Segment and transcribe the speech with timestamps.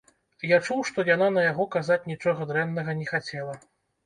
[0.51, 3.55] Я чуў, што яна на яго казаць нічога дрэннага не хацела.